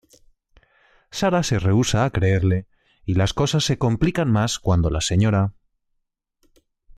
[1.11, 2.65] Sarah se rehúsa a creerle
[3.05, 5.53] y las cosas se complican más cuando la Sra.